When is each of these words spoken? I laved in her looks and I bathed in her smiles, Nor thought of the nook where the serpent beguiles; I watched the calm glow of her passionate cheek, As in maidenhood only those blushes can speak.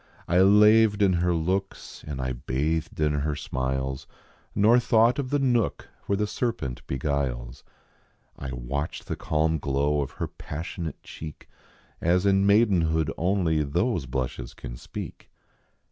I 0.27 0.41
laved 0.41 1.03
in 1.03 1.13
her 1.21 1.31
looks 1.35 2.03
and 2.07 2.19
I 2.19 2.33
bathed 2.33 2.99
in 2.99 3.13
her 3.13 3.35
smiles, 3.35 4.07
Nor 4.55 4.79
thought 4.79 5.19
of 5.19 5.29
the 5.29 5.37
nook 5.37 5.89
where 6.07 6.17
the 6.17 6.25
serpent 6.25 6.81
beguiles; 6.87 7.63
I 8.35 8.49
watched 8.51 9.05
the 9.05 9.15
calm 9.15 9.59
glow 9.59 10.01
of 10.01 10.13
her 10.13 10.25
passionate 10.27 11.03
cheek, 11.03 11.47
As 12.01 12.25
in 12.25 12.47
maidenhood 12.47 13.13
only 13.15 13.61
those 13.61 14.07
blushes 14.07 14.55
can 14.55 14.75
speak. 14.75 15.29